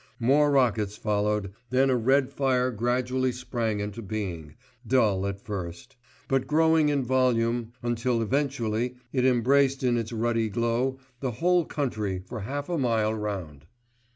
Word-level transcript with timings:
More 0.19 0.49
rockets 0.49 0.97
followed, 0.97 1.51
then 1.69 1.91
a 1.91 1.95
red 1.95 2.31
fire 2.33 2.71
gradually 2.71 3.31
sprang 3.31 3.79
into 3.81 4.01
being, 4.01 4.55
dull 4.87 5.27
at 5.27 5.39
first; 5.39 5.95
but 6.27 6.47
growing 6.47 6.89
in 6.89 7.03
volume 7.03 7.73
until 7.83 8.19
eventually 8.23 8.95
it 9.13 9.25
embraced 9.27 9.83
in 9.83 9.97
its 9.97 10.11
ruddy 10.11 10.49
glow 10.49 10.97
the 11.19 11.33
whole 11.33 11.65
country 11.65 12.17
for 12.17 12.39
half 12.39 12.67
a 12.67 12.79
mile 12.79 13.13
round. 13.13 13.67